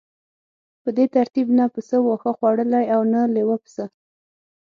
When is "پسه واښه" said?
1.73-2.31